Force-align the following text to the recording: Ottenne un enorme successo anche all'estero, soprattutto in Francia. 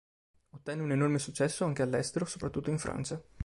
Ottenne 0.53 0.81
un 0.81 0.91
enorme 0.93 1.19
successo 1.19 1.63
anche 1.63 1.83
all'estero, 1.83 2.25
soprattutto 2.25 2.71
in 2.71 2.79
Francia. 2.79 3.21